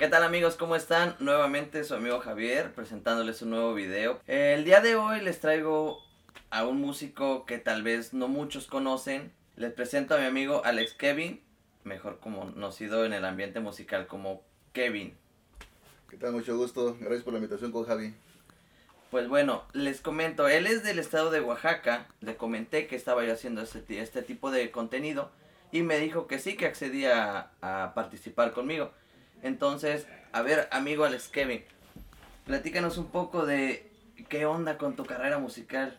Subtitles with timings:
[0.00, 0.56] ¿Qué tal amigos?
[0.56, 1.14] ¿Cómo están?
[1.18, 4.18] Nuevamente su amigo Javier presentándoles un nuevo video.
[4.26, 6.02] El día de hoy les traigo
[6.48, 9.30] a un músico que tal vez no muchos conocen.
[9.56, 11.42] Les presento a mi amigo Alex Kevin,
[11.84, 14.42] mejor conocido en el ambiente musical como
[14.72, 15.14] Kevin.
[16.08, 16.32] ¿Qué tal?
[16.32, 16.96] Mucho gusto.
[16.98, 18.14] Gracias por la invitación con Javi.
[19.10, 22.06] Pues bueno, les comento, él es del estado de Oaxaca.
[22.22, 25.30] Le comenté que estaba yo haciendo este, este tipo de contenido
[25.72, 28.92] y me dijo que sí, que accedía a, a participar conmigo.
[29.42, 31.62] Entonces, a ver, amigo Alex Kevin,
[32.46, 33.90] platícanos un poco de
[34.28, 35.98] qué onda con tu carrera musical.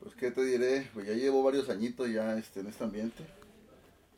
[0.00, 3.24] Pues qué te diré, pues ya llevo varios añitos ya este, en este ambiente.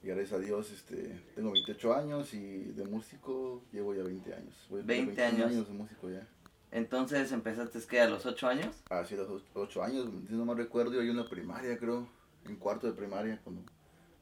[0.03, 4.55] Y gracias a Dios este, tengo 28 años y de músico llevo ya 20 años.
[4.69, 5.69] Voy a tener 20 años.
[5.69, 6.27] de músico ya.
[6.73, 8.77] Entonces empezaste que a los 8 años.
[8.91, 12.09] Ah, sí, a los 8 años, si no me recuerdo, yo en la primaria creo,
[12.47, 13.63] en cuarto de primaria cuando,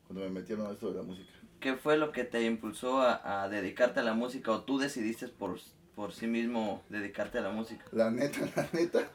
[0.06, 1.30] cuando me metieron a esto de la música.
[1.60, 5.26] ¿Qué fue lo que te impulsó a, a dedicarte a la música o tú decidiste
[5.28, 5.58] por,
[5.96, 7.84] por sí mismo dedicarte a la música?
[7.90, 9.10] La neta, la neta.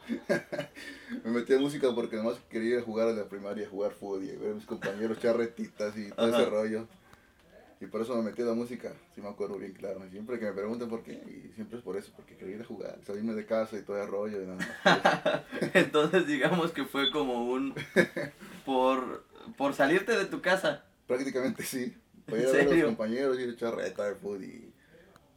[1.23, 4.23] me metí a música porque nomás quería ir a jugar a la primaria, jugar fútbol
[4.23, 6.41] y ver a mis compañeros charretitas y todo Ajá.
[6.41, 6.88] ese rollo.
[7.80, 10.02] Y por eso me metí a la música, sí me acuerdo bien claro.
[10.09, 12.66] Siempre que me preguntan por qué, y siempre es por eso, porque quería ir a
[12.66, 14.41] jugar, salirme de casa y todo el rollo.
[14.41, 15.41] Y nada más.
[15.73, 17.73] Entonces digamos que fue como un...
[18.66, 19.25] por,
[19.57, 20.85] por salirte de tu casa.
[21.07, 21.94] Prácticamente sí.
[22.25, 24.73] Para ir ¿En a ver a los compañeros, a echar reta de fútbol y...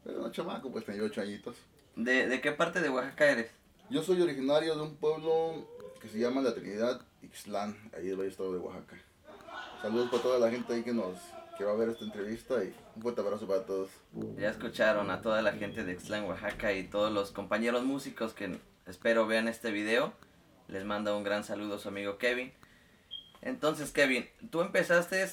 [0.04, 1.56] Pero no chamaco, pues tenía 8 añitos.
[1.96, 3.50] ¿De, ¿De qué parte de Oaxaca eres?
[3.90, 5.68] Yo soy originario de un pueblo
[6.00, 8.96] que se llama La Trinidad, Ixtlán, ahí del estado de Oaxaca.
[9.82, 11.16] Saludos para toda la gente ahí que nos
[11.56, 13.88] que va a ver esta entrevista y un fuerte abrazo para todos.
[14.36, 18.58] Ya escucharon a toda la gente de Ixtlán, Oaxaca y todos los compañeros músicos que
[18.86, 20.12] espero vean este video.
[20.68, 22.52] Les manda un gran saludo a su amigo Kevin.
[23.40, 25.24] Entonces, Kevin, tú empezaste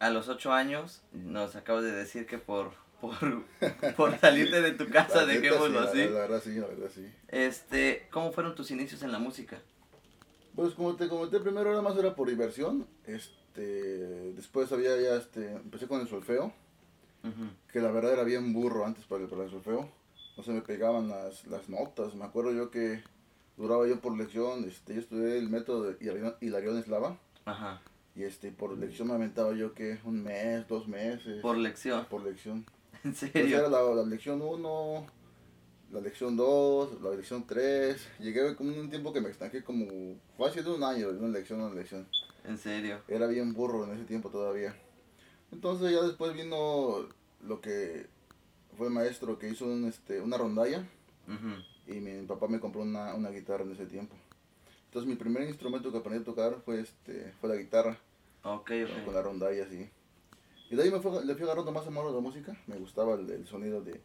[0.00, 1.02] a los 8 años.
[1.12, 3.44] Nos acabas de decir que por, por,
[3.96, 6.12] por salirte de tu casa, dejémoslo sí, así.
[6.12, 7.08] La, verdad sí, la verdad sí.
[7.28, 9.60] Este, ¿cómo fueron tus inicios en la música?
[10.56, 12.86] Pues como te comenté primero, nada más era por diversión.
[13.06, 16.52] Este, después había ya, este, empecé con el solfeo,
[17.70, 19.88] que la verdad era bien burro antes para el, para el solfeo.
[20.36, 22.14] No se me pegaban las, las notas.
[22.14, 23.02] Me acuerdo yo que
[23.56, 27.18] duraba yo por lección, este, yo estudié el método de Hilarión Eslava.
[27.44, 27.82] Ajá.
[28.20, 31.40] Y este, por lección me aventaba yo que un mes, dos meses.
[31.40, 32.04] Por lección.
[32.10, 32.66] por lección.
[33.02, 33.70] ¿En Entonces era serio?
[33.70, 35.06] la, la lección 1,
[35.92, 38.08] la lección 2, la lección 3.
[38.18, 39.86] Llegué como un tiempo que me estanqué como
[40.36, 42.06] fácil de un año, de una lección a una lección.
[42.44, 42.98] ¿En serio?
[43.08, 44.76] Era bien burro en ese tiempo todavía.
[45.50, 47.08] Entonces ya después vino
[47.42, 48.06] lo que
[48.76, 50.84] fue el maestro que hizo un, este, una rondalla
[51.86, 54.14] y mi papá me compró una, una guitarra en ese tiempo.
[54.90, 57.98] Entonces mi primer instrumento que aprendí a tocar fue, este, fue la guitarra.
[58.42, 58.70] Ok,
[59.04, 59.14] con ok.
[59.14, 59.88] la rondalla así.
[60.70, 62.56] Y de ahí me fue, le fui agarrando más amor a la música.
[62.66, 64.00] Me gustaba el, el sonido de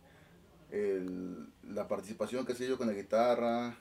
[0.72, 3.78] el- la participación que hacía yo con la guitarra.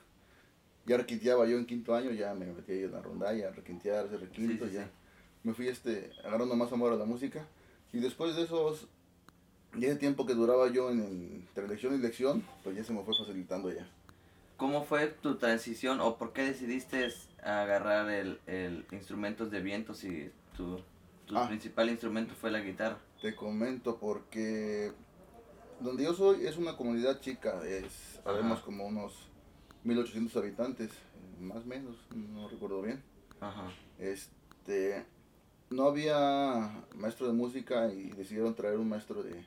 [0.87, 4.20] Ya requinteaba yo en quinto año, ya me metí ahí en la rondalla, requintear, hacer
[4.20, 4.84] requinto, Sí, sí, ya.
[4.84, 4.91] sí.
[5.43, 7.47] Me fui este, agarrando más amor a la música.
[7.93, 8.87] Y después de esos,
[9.78, 12.93] ya el tiempo que duraba yo en, en entre lección y lección, pues ya se
[12.93, 13.88] me fue facilitando ya.
[14.59, 17.09] ¿Cómo fue tu transición o por qué decidiste
[17.43, 20.78] agarrar el, el instrumentos de viento si tu,
[21.26, 21.47] tu Ah.
[21.48, 22.98] principal instrumento fue la guitarra?
[23.20, 24.92] Te comento porque
[25.81, 29.28] donde yo soy es una comunidad chica, es, sabemos como unos
[29.84, 30.91] 1800 habitantes,
[31.41, 33.03] más o menos, no recuerdo bien.
[33.41, 33.70] Ajá.
[33.98, 35.04] Este,
[35.70, 39.44] no había maestro de música y decidieron traer un maestro de,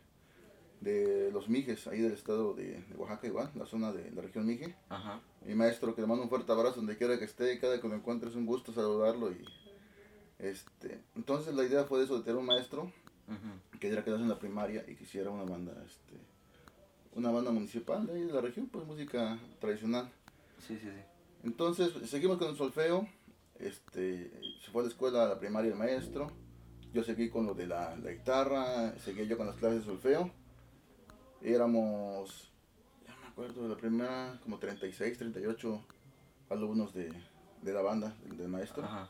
[0.81, 4.45] de los Mijes, ahí del estado de, de Oaxaca igual, la zona de la región
[4.45, 4.75] Mije.
[4.89, 5.21] Ajá.
[5.45, 7.95] Mi maestro que le mando un fuerte abrazo donde quiera que esté, cada que lo
[7.95, 9.43] encuentre es un gusto saludarlo y
[10.39, 13.79] este, entonces la idea fue eso de tener un maestro ujú.
[13.79, 16.15] que diera clase en la primaria y quisiera una banda, este,
[17.15, 20.11] una banda municipal de ahí de la región, pues música tradicional.
[20.59, 21.01] Sí, sí, sí.
[21.43, 23.07] Entonces seguimos con el solfeo,
[23.59, 24.31] este,
[24.63, 26.31] se fue a la escuela, a la primaria el maestro,
[26.93, 30.31] yo seguí con lo de la, la guitarra, seguí yo con las clases de solfeo,
[31.41, 32.51] éramos,
[33.05, 35.81] ya me acuerdo, de la primera como 36, 38
[36.49, 37.11] alumnos de,
[37.61, 38.83] de la banda, del, del maestro.
[38.83, 39.09] Ajá.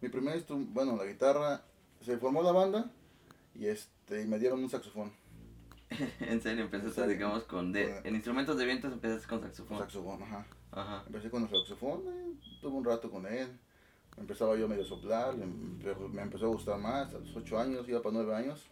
[0.00, 1.62] Mi primer instrumento, bueno, la guitarra,
[2.00, 2.90] se formó la banda
[3.54, 5.12] y este, y me dieron un saxofón.
[6.20, 7.08] en serio, empezaste, Sí.
[7.08, 7.72] digamos, con...
[7.72, 9.78] De, en instrumentos de viento empezaste con saxofón.
[9.78, 10.46] Saxofón, ajá.
[10.72, 11.02] Ajá.
[11.06, 13.48] Empecé con el saxofón, eh, tuve un rato con él.
[14.18, 17.14] Empezaba yo medio a soplar, me, empe- me empezó a gustar más.
[17.14, 18.64] A los 8 años, iba para 9 años,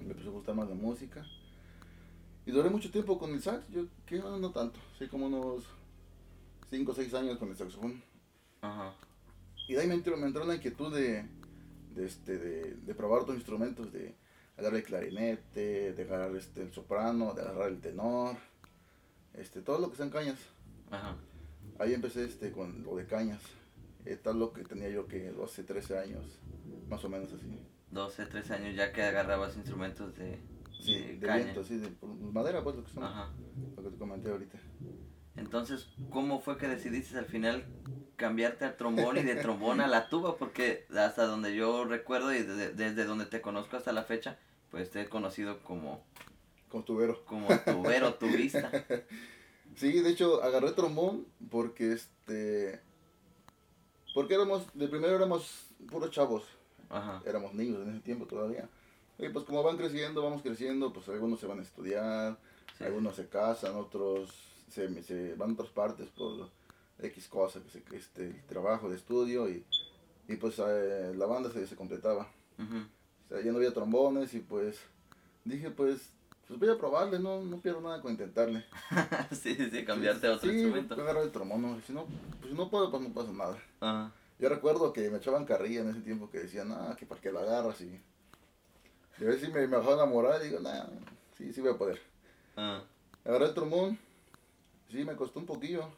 [0.00, 1.24] me empezó a gustar más la música.
[2.46, 5.64] Y duré mucho tiempo con el sax, yo que no, no tanto, sí como unos
[6.70, 8.02] 5 o 6 años con el saxofón.
[8.60, 8.94] Ajá.
[9.68, 11.24] Y de ahí me entró, me entró la inquietud de,
[11.94, 14.14] de, este, de, de probar otros instrumentos, de,
[14.56, 18.36] agarrar el clarinete, de agarrar este, el soprano, de agarrar el tenor,
[19.34, 20.38] este, todo lo que sean cañas.
[20.90, 21.16] Ajá.
[21.78, 23.40] Ahí empecé este, con lo de cañas.
[24.04, 26.24] Eh, tal lo que tenía yo que 12, 13 años,
[26.88, 27.58] más o menos así.
[27.90, 30.38] 12, 13 años ya que agarrabas instrumentos de,
[30.78, 31.44] Sí, de de, caña.
[31.44, 33.30] viento, sí, de por- madera, pues lo que son, Ajá.
[33.76, 34.58] lo que te comenté ahorita.
[35.36, 37.64] Entonces, ¿cómo fue que decidiste al final
[38.16, 40.36] cambiarte al trombón y de trombón a la tuba?
[40.36, 44.38] Porque hasta donde yo recuerdo y desde, desde donde te conozco hasta la fecha,
[44.70, 46.04] pues te he conocido como,
[46.68, 47.24] Con tubero.
[47.24, 48.70] como tubero, tubista.
[49.76, 52.80] Sí, de hecho, agarré trombón porque este.
[54.14, 56.44] Porque éramos, de primero éramos puros chavos,
[56.88, 57.20] Ajá.
[57.26, 58.68] éramos niños en ese tiempo todavía.
[59.18, 62.38] Y pues como van creciendo, vamos creciendo, pues algunos se van a estudiar,
[62.78, 62.84] Sí.
[62.84, 64.30] algunos se casan, otros
[64.74, 66.48] se, se van a otras partes por
[67.00, 69.64] X cosa, que se, este, el trabajo, el estudio, y,
[70.28, 72.28] y pues eh, la banda se, se completaba.
[72.58, 72.76] Ujú.
[73.24, 74.78] O sea, ya no había trombones y pues
[75.44, 76.10] dije pues,
[76.46, 78.64] pues voy a probarle, no, no pierdo nada con intentarle.
[79.32, 80.94] sí, sí, cambiarte a otro sí, instrumento.
[80.94, 81.80] agarrar el trombón, ¿no?
[81.86, 82.06] Si no,
[82.40, 83.32] pues si no puedo, pues no pasa
[83.80, 84.12] nada.
[84.38, 87.32] Yo recuerdo que me echaban carrilla en ese tiempo que decían, ah, que para que
[87.32, 88.00] la agarras y...
[89.20, 90.86] Y a veces me, me bajaban la moral y digo, nah,
[91.38, 92.00] sí, sí voy a poder.
[92.56, 92.82] Ah,
[93.24, 93.98] Agarré el trombón,
[94.94, 95.88] sí, me costó un poquillo.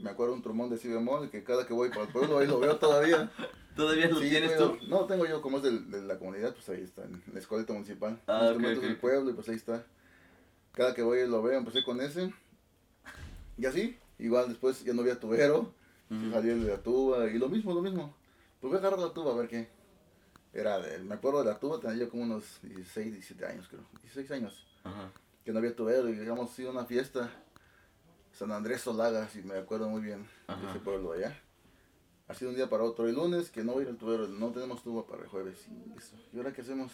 [0.00, 2.46] Me acuerdo un trombón de si bemol que cada que voy para el pueblo ahí
[2.46, 3.30] lo veo todavía.
[3.76, 4.76] ¿Todavía lo Sí, tienes tú?
[4.88, 7.72] No, tengo yo, como es del- de, la comunidad, pues ahí está, en la escuelita
[7.72, 8.20] municipal.
[8.26, 9.00] Ah, instrumentos ok, del ok.
[9.00, 9.86] pueblo y pues ahí está.
[10.72, 12.32] Cada que voy lo veo, empecé con ese.
[13.56, 15.72] Y así, igual después ya no había tubero,
[16.10, 18.14] el de la tuba y lo mismo, lo mismo.
[18.60, 19.68] Pues voy a agarrar la tuba a ver qué.
[20.52, 23.84] Era, de- me acuerdo de la tuba, tenía yo como unos 16, 17 años creo,
[24.02, 24.66] 16 años.
[24.84, 25.10] Ajá.
[25.44, 27.30] Que no había tubero y digamos, sí, una fiesta.
[28.32, 30.70] San Andrés Solaga, si me acuerdo muy bien, de Ajá.
[30.70, 31.38] ese pueblo allá.
[32.28, 33.06] Así de un día para otro.
[33.06, 35.66] El lunes, que no voy a ir al tubero, no tenemos tuba para el jueves.
[35.68, 36.16] Y, eso.
[36.32, 36.92] ¿Y ahora qué hacemos?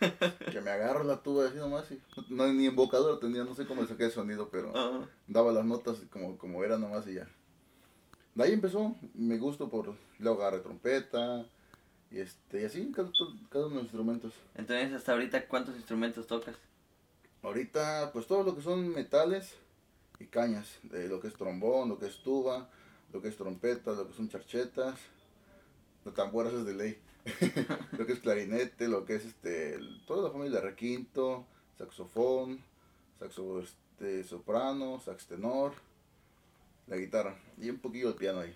[0.52, 3.82] que me agarro la tuba así nomás y no, ni embocador tenía, no sé cómo
[3.82, 7.28] le saqué el sonido, pero Ah, daba las notas como, como era nomás y ya.
[8.34, 11.46] De ahí empezó mi gusto por luego agarré trompeta
[12.10, 13.10] y este y así cada,
[13.48, 14.34] cada uno de los instrumentos.
[14.54, 16.56] Entonces, hasta ahorita, ¿cuántos instrumentos tocas?
[17.42, 19.56] Ahorita, pues todo lo que son metales
[20.20, 22.68] y cañas, de lo que es trombón, lo que es tuba,
[23.12, 24.98] lo que es trompeta, lo que son charchetas,
[26.04, 26.98] los tambores es de ley,
[27.98, 31.46] lo que es clarinete, lo que es este, toda la familia requinto,
[31.78, 32.60] saxofón,
[33.18, 35.72] saxo este, soprano, sax tenor,
[36.86, 38.54] la guitarra y un poquillo el piano ahí.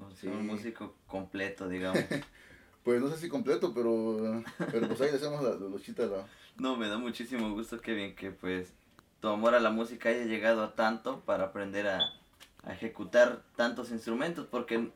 [0.00, 0.26] O sea, Sí.
[0.28, 2.00] un músico completo, digamos.
[2.84, 6.06] Pues no sé si completo, pero, pero pues ahí le hacemos la, la luchita.
[6.06, 6.24] La,
[6.56, 8.72] No, me da muchísimo gusto, Kevin, que pues
[9.20, 12.12] tu amor a la música haya llegado a tanto para aprender a,
[12.68, 14.90] ejecutar tantos instrumentos, porque,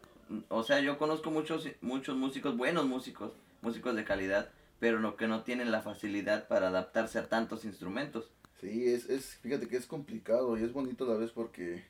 [0.49, 3.33] o sea, yo conozco muchos, muchos músicos, buenos músicos,
[3.63, 4.51] músicos de calidad,
[4.81, 8.29] pero no, que no tienen la facilidad para adaptarse a tantos instrumentos.
[8.61, 11.85] Sí, es, es, fíjate que es complicado y es bonito a la vez porque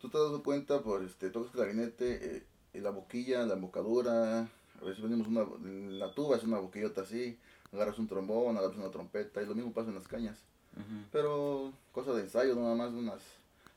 [0.00, 4.84] tú te das cuenta, por este, tocas clarinete, eh, y la boquilla, la embocadura, a
[4.84, 7.38] veces venimos una, en la tuba es una boquillota así,
[7.72, 10.49] agarras un trombón, agarras una trompeta y lo mismo pasa en las cañas.
[10.76, 11.04] Ujú.
[11.12, 13.20] Pero cosa de ensayo, nada más unas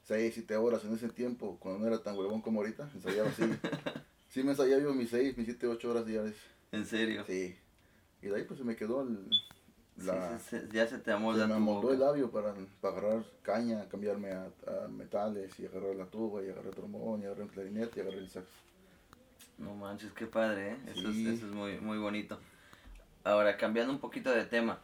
[0.03, 3.43] 6, 7 horas en ese tiempo, cuando no era tan huevón como ahorita, ensayaba así.
[4.29, 6.35] sí me ensayaba yo mis 6, mis 7, 8 horas diarias.
[6.71, 7.23] En serio.
[7.25, 7.55] Sí.
[8.21, 9.29] Y de ahí pues se me quedó el,
[9.97, 10.39] la...
[10.39, 13.25] sí, sí, ya se te Se amolda me tu amoldó el labio para, para agarrar
[13.43, 17.51] caña, cambiarme a, a metales y agarrar la tuba y agarrar trombón y agarrar el
[17.51, 18.47] clarinete y agarrar el sax.
[19.57, 20.77] No manches, qué padre, ¿eh?
[20.87, 21.27] Eso, Sí.
[21.27, 22.39] es, eso es muy, muy bonito.
[23.23, 24.79] Ahora, cambiando un poquito de tema.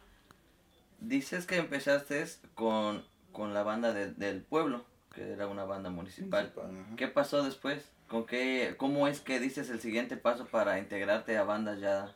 [1.00, 6.52] Dices que empezaste con, con la banda de- del pueblo, que era una banda municipal.
[6.96, 7.84] ¿Qué pasó después?
[8.08, 12.14] ¿Con qué, ¿Cómo es que dices el siguiente paso para integrarte a bandas ya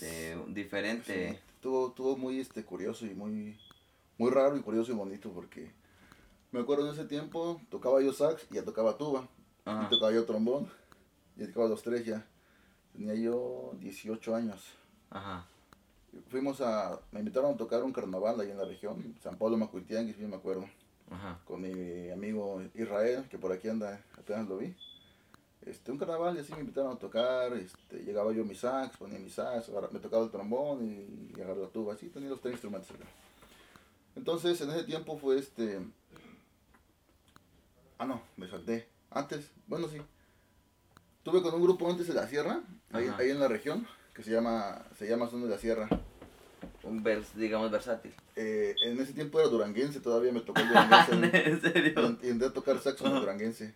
[0.00, 1.30] de diferente...
[1.32, 3.58] Sí, Estuvo, estuvo muy este, curioso y muy,
[4.16, 5.72] muy raro y curioso y bonito porque
[6.52, 9.26] me acuerdo en ese tiempo tocaba yo sax y ya tocaba tuba
[9.64, 9.86] Ajá.
[9.86, 10.70] y tocaba yo trombón
[11.36, 12.24] y tocaba los tres ya.
[12.92, 14.64] Tenía yo 18 años.
[15.10, 15.46] Ajá.
[16.28, 20.18] Fuimos a, me invitaron a tocar un carnaval ahí en la región, San Pablo Macuitianguis,
[20.18, 20.66] bien me acuerdo.
[21.10, 21.38] Ajá.
[21.46, 24.74] con mi amigo Israel, que por aquí anda, apenas lo vi.
[25.62, 29.18] Este, un carnaval y así me invitaron a tocar, este, llegaba yo mi sax, ponía
[29.18, 32.52] mi sax, me tocaba el trombón y, y agarraba la tuba, así tenía los tres
[32.52, 33.04] instrumentos acá.
[34.16, 35.80] Entonces, en ese tiempo fue este...
[37.98, 38.88] Ah, no, me salté.
[39.10, 40.00] Antes, bueno, sí.
[41.22, 44.30] Tuve con un grupo antes de la sierra, ahí, ahí en la región, que se
[44.30, 45.88] llama, se llama Son de la Sierra.
[46.88, 48.12] Un vers, digamos, versátil.
[48.36, 51.48] Eh, en ese tiempo era duranguense, todavía me tocó el duranguense.
[51.50, 52.18] ¿En serio?
[52.22, 53.74] Entré a tocar saxo en duranguense.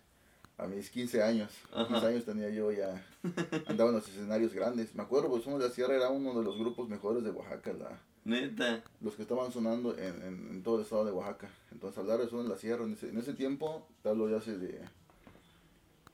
[0.57, 1.51] a mis 15 años.
[1.73, 1.87] Ajá.
[1.87, 3.03] 15 años tenía yo ya,
[3.67, 4.93] andaba en los escenarios grandes.
[4.95, 7.73] Me acuerdo, pues Somos de la Sierra era uno de los grupos mejores de Oaxaca,
[7.73, 8.81] la, Neta.
[9.01, 11.49] los que estaban sonando en, en, en todo el estado de Oaxaca.
[11.71, 14.37] Entonces hablar de Son de la Sierra, en ese, en ese tiempo, te hablo de
[14.37, 14.79] hace de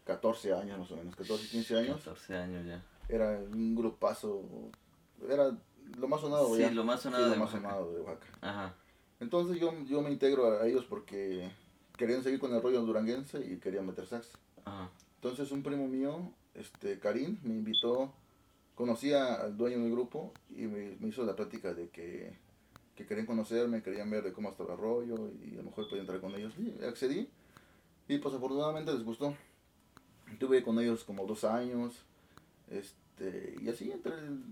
[0.06, 2.84] 14 años más o menos, 14, 15 años, 14 años ya.
[3.08, 4.42] era un grupazo,
[5.30, 5.56] era
[5.98, 6.72] lo más sonado Sí, ya.
[6.72, 7.70] lo más Sí, sonado lo de más Oaxaca.
[7.70, 8.38] sonado de Oaxaca.
[8.42, 8.76] Ajá.
[9.20, 11.50] Entonces yo, yo me integro a ellos porque
[11.98, 14.30] querían seguir con el rollo duranguense y querían meter sax.
[14.66, 14.90] Ajá.
[15.16, 18.14] Entonces un primo mío, este Karim, me invitó,
[18.76, 22.34] conocía al dueño del grupo y me, me hizo la plática de que,
[22.96, 26.02] que querían conocerme, querían ver de cómo estaba el rollo y a lo mejor podía
[26.02, 26.54] entrar con ellos.
[26.58, 27.28] Y accedí
[28.08, 29.36] y pues afortunadamente les gustó.
[30.32, 31.94] Estuve con ellos como dos años
[32.70, 34.44] este, y así entre el,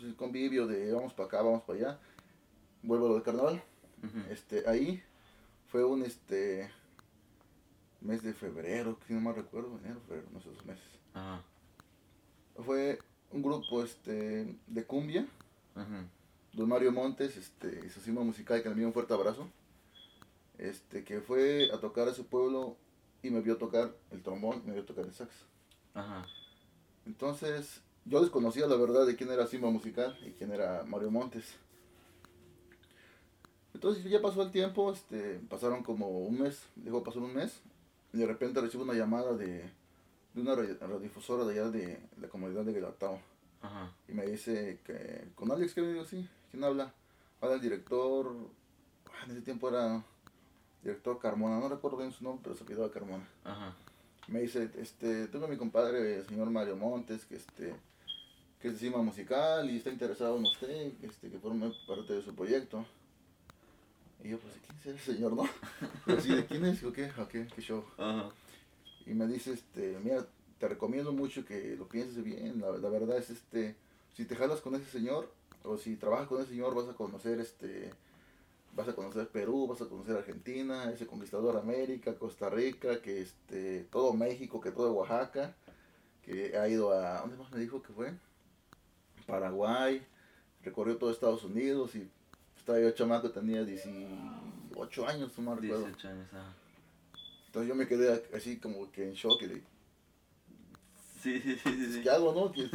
[0.00, 1.98] pues, el convivio de vamos para acá, vamos para allá.
[2.82, 3.62] Vuelvo a lo de carnaval.
[4.30, 5.02] Este, ahí
[5.66, 6.70] fue un este
[8.00, 10.84] mes de febrero, que no más recuerdo, enero, febrero, no sé, esos meses.
[11.12, 11.42] Ajá.
[12.64, 12.98] Fue
[13.30, 15.26] un grupo este de cumbia,
[15.76, 16.06] Ujú.
[16.54, 19.48] don Mario Montes, este, y su cima musical que le envió un fuerte abrazo.
[20.56, 22.76] Este, que fue a tocar a ese pueblo
[23.22, 25.30] y me vio tocar el trombón me vio tocar el sax.
[25.92, 26.26] Ajá.
[27.06, 31.54] Entonces, yo desconocía la verdad de quién era Simba Musical y quién era Mario Montes.
[33.72, 37.60] Entonces ya pasó el tiempo, este, pasaron como un mes, digo, pasó un mes,
[38.12, 39.70] y de repente recibo una llamada de,
[40.34, 43.18] de una radio- radiodifusora de allá de la comunidad de Guelatao.
[44.08, 46.92] Y me dice que, con Alex, que me digo, sí, ¿quién habla?
[47.40, 48.34] Habla el director,
[49.06, 50.02] ah, en ese tiempo era
[50.82, 53.74] director Carmona, no recuerdo bien su nombre, pero se apellidaba Carmona Ajá.
[54.28, 57.74] me dice, este, tengo a mi compadre, el señor Mario Montes, que este,
[58.60, 62.22] que es de Cima Musical y está interesado en usted, este, que forme parte de
[62.22, 62.84] su proyecto.
[64.22, 65.48] Y yo, pues, ¿quién es ese señor, no?
[66.06, 66.82] Así, ¿de quién es?
[66.84, 67.10] ¿O qué?
[67.18, 67.46] ¿O qué?
[67.54, 67.84] ¿Qué show?
[67.96, 68.28] Ajá.
[69.06, 70.26] Y me dice, este, mira,
[70.58, 73.76] te recomiendo mucho que lo pienses bien, la, la verdad es, este,
[74.14, 75.32] si te jalas con ese señor,
[75.64, 77.90] o si trabajas con ese señor, vas a conocer, este,
[78.74, 83.84] vas a conocer Perú, vas a conocer Argentina, ese conquistador América, Costa Rica, que este,
[83.84, 85.54] todo México, que todo Oaxaca,
[86.22, 88.12] que ha ido a, ¿dónde más me dijo que fue?
[89.30, 90.06] Paraguay,
[90.62, 92.08] recorrió todo Estados Unidos y
[92.56, 95.86] estaba yo chamaco, tenía 18 años, no me recuerdo.
[95.86, 96.54] 18 años, ajá.
[97.46, 99.62] Entonces yo me quedé así como que en shock y de,
[101.22, 102.00] Sí, sí, sí, sí.
[102.02, 102.50] ¿qué hago, no?
[102.50, 102.70] Que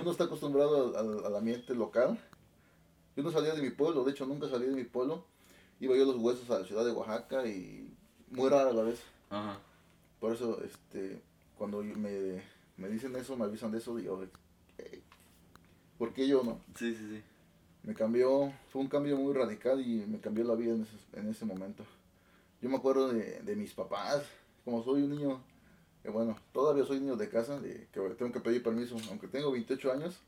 [0.00, 2.16] uno está acostumbrado al, al- ambiente local.
[3.16, 5.24] Yo no salía de mi pueblo, de hecho nunca salí de mi pueblo.
[5.80, 7.92] Iba yo a los huesos a la ciudad de Oaxaca y
[8.30, 9.00] muy rara a la vez.
[9.30, 9.58] Ajá.
[10.20, 11.20] Por eso, este,
[11.56, 12.40] cuando me,
[12.76, 14.22] me dicen eso, me avisan de eso, digo,
[14.78, 15.02] "Eh,
[15.98, 16.60] ¿por qué yo no?
[16.76, 17.22] Sí, sí, sí.
[17.82, 21.28] Me cambió, fue un cambio muy radical y me cambió la vida en ese, en
[21.28, 21.84] ese momento.
[22.60, 24.24] Yo me acuerdo de, de mis papás,
[24.64, 25.40] como soy un niño,
[26.02, 29.50] que bueno, todavía soy niño de casa, de que tengo que pedir permiso, aunque tengo
[29.52, 30.18] 28 años,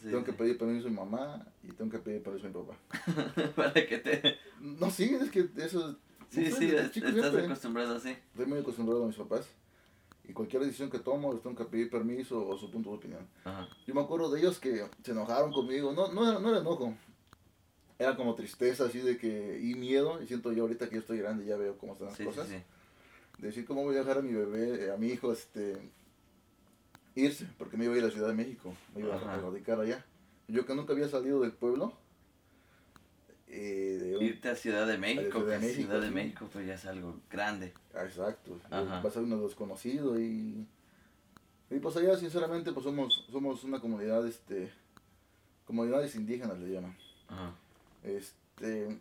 [0.00, 2.54] Sí, tengo que pedir permiso a mi mamá y tengo que pedir permiso a mi
[2.54, 3.52] papá.
[3.56, 4.36] Para que te...
[4.60, 5.98] No, sí, es que eso...
[6.30, 8.10] Sí, no sé, sí, es- estás siempre acostumbrado así.
[8.10, 9.46] Estoy muy acostumbrado a mis papás.
[10.30, 13.26] Y cualquier decisión que tomo, les tengo que pedir permiso o su punto de opinión.
[13.44, 13.68] Ajá.
[13.84, 15.92] Yo me acuerdo de ellos que se enojaron conmigo.
[15.92, 16.94] No, no, era, no era enojo.
[17.98, 19.58] Era como tristeza, así de que...
[19.60, 20.22] Y miedo.
[20.22, 22.46] Y siento yo ahorita que yo estoy grande, ya veo cómo están las Sí, cosas.
[22.46, 22.62] sí.
[23.38, 25.76] De decir cómo voy a dejar a mi bebé, a mi hijo, este...
[27.16, 28.72] Irse, porque me iba a ir a la Ciudad de México.
[28.94, 29.34] Me iba Ajá.
[29.34, 30.06] a radicar allá.
[30.46, 31.92] Yo que nunca había salido del pueblo.
[33.52, 36.10] Eh, de un- Irte a Ciudad de México, Ciudad de que México, Ciudad de.
[36.10, 37.72] México pues ya es algo grande.
[37.94, 38.58] Ah, Exacto.
[38.70, 39.00] Ajá.
[39.02, 40.66] Va a ser uno desconocido y.
[41.70, 44.70] Y pues allá sinceramente pues somos, somos una comunidad, este.
[45.66, 46.96] Comunidades indígenas le llaman.
[47.28, 47.52] Ajá.
[48.04, 48.98] Este.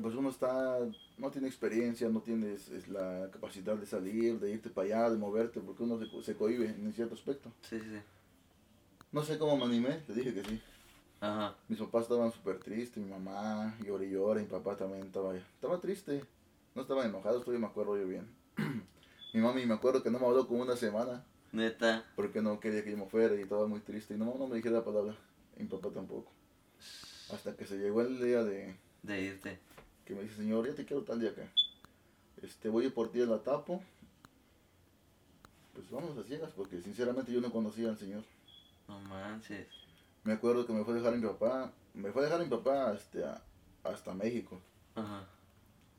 [0.00, 0.78] Pues uno está.
[1.18, 5.18] No tiene experiencia, no tienes es la capacidad de salir, de irte para allá, de
[5.18, 7.52] moverte, porque uno se, se cohibe en cierto aspecto.
[7.62, 7.98] Sí, sí, sí.
[9.12, 10.62] No sé cómo me animé, te dije que sí.
[11.22, 11.54] Ajá.
[11.68, 15.78] Mis papás estaban súper tristes, mi mamá lloró y llora, mi papá también estaba, estaba
[15.80, 16.24] triste.
[16.74, 18.26] No estaban enojados, todavía me acuerdo yo bien.
[19.32, 22.04] mi mami me acuerdo que no me habló como una semana Neta.
[22.16, 24.14] porque no quería que yo me fuera y estaba muy triste.
[24.14, 25.14] Y no, no me dijera la palabra,
[25.56, 26.32] y mi papá tampoco.
[27.32, 28.74] Hasta que se llegó el día de
[29.04, 29.60] De irte.
[30.04, 31.48] que me dice, señor, ya te quiero tal día acá.
[32.42, 33.80] Este, voy a ir por ti a la tapo.
[35.72, 38.24] Pues vamos a ciegas porque sinceramente yo no conocía al señor.
[38.88, 39.68] No manches.
[40.24, 42.44] Me acuerdo que me fue a dejar a mi papá, me fue a dejar a
[42.44, 43.42] mi papá este, a-
[43.84, 44.60] hasta México.
[44.94, 45.26] Ajá.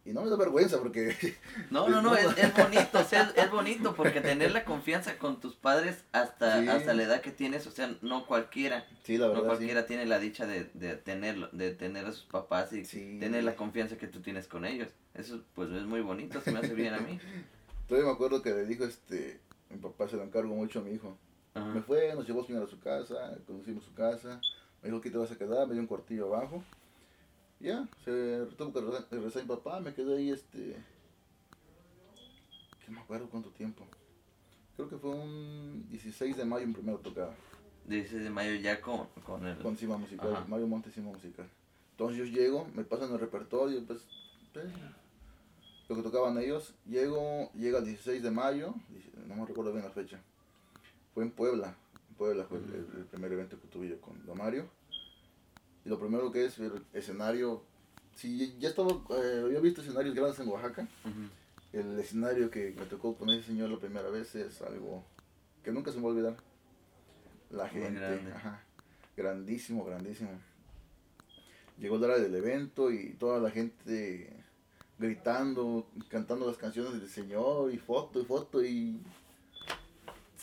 [0.05, 1.15] Y no me da vergüenza porque
[1.71, 5.17] No, no, no, es, es bonito, o sea, es, es bonito porque tener la confianza
[5.17, 6.67] con tus padres hasta, Sí.
[6.67, 9.47] hasta la edad que tienes, o sea, no cualquiera, sí, la no verdad sí.
[9.47, 12.83] cualquiera tiene la dicha de, de tenerlo, de tener a sus papás y
[13.19, 14.89] tener la confianza que tú tienes con ellos.
[15.13, 17.19] Eso pues es muy bonito, se me hace bien a mí.
[17.87, 19.39] Todavía me acuerdo que le dijo este,
[19.69, 21.17] mi papá se lo encargo mucho a mi hijo.
[21.55, 24.41] Me fue, nos llevó a su casa, conocimos su casa,
[24.81, 26.63] me dijo que te vas a quedar, me dio un cuartillo abajo.
[27.59, 28.81] Ya, se tuvo que
[29.11, 30.75] regresar mi papá, me quedé ahí este...
[32.83, 33.85] Que me acuerdo cuánto tiempo.
[34.75, 37.35] Creo que fue un 16 de mayo en primera tocada.
[37.85, 39.57] 16 de mayo ya con, con el...
[39.59, 41.47] Con Cima Musical, Mario Montes Cima Musical.
[41.91, 44.03] Entonces yo llego, me pasan el repertorio, pues,
[44.51, 44.65] pues,
[45.87, 46.73] lo que tocaban ellos.
[46.85, 48.73] Llego, llega el 16 de mayo,
[49.27, 50.19] no me recuerdo bien la fecha.
[51.13, 51.75] Fue en Puebla,
[52.09, 54.67] en Puebla fue el, primer evento que tuve yo con Don Mario.
[55.85, 57.63] Y lo primero que es el escenario,
[58.15, 60.87] si ya estaba, eh, había visto escenarios grandes en Oaxaca,
[61.73, 65.03] el escenario que me tocó con ese señor la primera vez es algo
[65.63, 66.37] que nunca se me va a olvidar.
[67.49, 68.03] La gente,
[68.33, 68.63] ajá,
[69.15, 70.31] grandísimo, grandísimo.
[71.77, 74.43] Llegó la hora del evento y toda la gente
[74.99, 79.01] gritando, cantando las canciones del Señor y foto y foto y...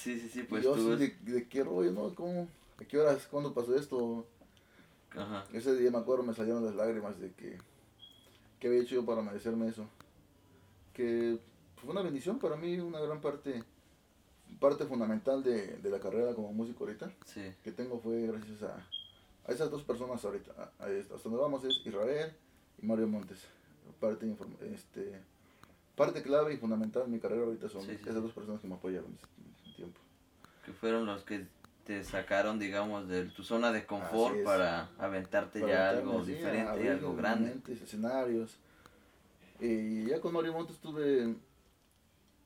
[0.00, 0.96] Sí, sí, sí, pues yo tú...
[0.96, 2.14] de, de, qué rollo, ¿no?
[2.14, 2.48] ¿Cómo?
[2.78, 3.26] ¿A qué horas?
[3.30, 4.26] ¿Cuándo pasó esto?
[5.10, 5.44] Ajá.
[5.52, 7.58] Ese día me acuerdo, me salieron las lágrimas de que...
[8.58, 9.86] ¿Qué había hecho yo para merecerme eso?
[10.94, 11.38] Que
[11.76, 13.62] fue una bendición para mí, una gran parte
[14.58, 17.54] parte fundamental de, de, la carrera como músico ahorita sí.
[17.62, 18.84] que tengo fue gracias a,
[19.46, 20.50] a esas dos personas ahorita.
[20.78, 22.32] hasta donde vamos es Israel
[22.82, 23.38] y Mario Montes.
[24.00, 24.26] Parte,
[24.74, 25.20] este,
[25.94, 29.16] parte clave y fundamental de mi carrera ahorita son esas dos personas que me apoyaron.
[30.70, 31.46] Que fueron los que
[31.84, 37.16] te sacaron, digamos, de tu zona de confort para aventarte ya algo diferente, y algo
[37.16, 37.56] grande.
[37.68, 38.56] escenarios.
[39.58, 41.34] Y ya con Mario Montes estuve...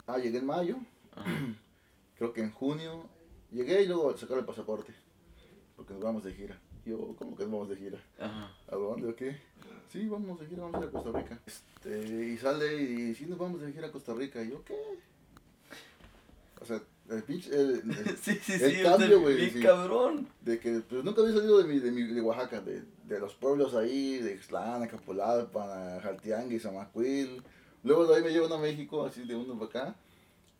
[0.06, 0.78] Ah, llegué en mayo.
[2.16, 3.04] Creo que en junio
[3.50, 4.94] llegué y luego sacar el pasaporte.
[5.76, 6.58] Porque nos vamos de gira.
[6.86, 7.98] Yo, ¿cómo que nos vamos de gira?
[8.18, 9.38] ¿A dónde o qué?
[9.90, 11.38] Sí, vamos de gira, vamos a ir a Costa Rica.
[11.44, 14.42] Este, y sale y sí, nos vamos de gira a Costa Rica.
[14.42, 14.74] Y yo, ¿qué?
[16.62, 17.50] O sea, el pinche.
[17.54, 17.82] El,
[18.22, 19.50] sí, sí, el sí, cambio, güey.
[19.50, 20.28] Sí, cabrón.
[20.40, 23.34] De que pues, nunca había salido de, mi, de, mi, de Oaxaca, de, de los
[23.34, 27.42] pueblos ahí, de Ixtlán, Capolapa, Jaltianguis, Zamacuil.
[27.82, 29.96] Luego de ahí me llevan a México, así de uno para acá.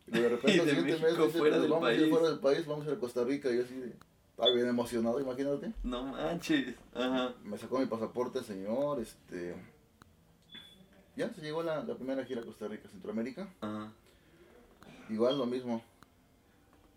[0.07, 2.65] Y de repente, el siguiente mes, dice, fuera pues, vamos a ir fuera del país,
[2.65, 3.51] vamos a ir a Costa Rica.
[3.51, 3.93] Y así.
[4.29, 5.71] Estaba bien emocionado, imagínate.
[5.81, 6.75] No manches.
[6.93, 7.33] Ajá.
[7.45, 9.55] Me sacó mi pasaporte señor, este.
[11.15, 13.47] Ya se llegó la, la primera gira a Costa Rica, Centroamérica.
[13.61, 13.93] Ajá.
[15.09, 15.81] Igual lo mismo.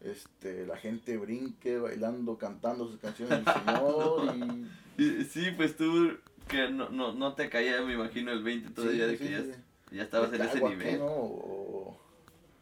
[0.00, 4.34] Este, la gente brinque, bailando, cantando sus canciones del señor
[4.98, 5.24] y...
[5.24, 9.16] Sí, pues tú que no, no, no te caía, me imagino, el 20 todavía de
[9.16, 9.44] que ya,
[9.92, 10.98] ya, estabas en ese nivel.
[10.98, 11.06] ¿no?
[11.06, 12.00] O,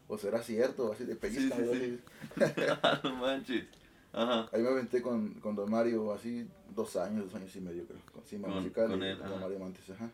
[0.07, 1.55] o, será cierto, así de pellizca.
[1.55, 1.99] Sí,
[3.03, 3.65] no manches.
[4.13, 4.49] Ajá.
[4.51, 7.99] Ahí me aventé con, con Don Mario así dos años, dos años y medio creo,
[8.13, 10.09] con Cima Musical con, Don Mario Montes, ajá.